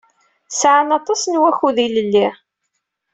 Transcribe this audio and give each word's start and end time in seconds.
Sɛan 0.59 0.89
aṭas 0.97 1.21
n 1.27 1.39
wakud 1.41 1.77
ilelli. 1.85 2.27